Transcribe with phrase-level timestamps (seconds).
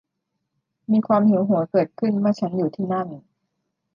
[0.91, 3.07] มีความหิวโหยเกิดขึ้นเมื่อฉันอยู่ที่นั่น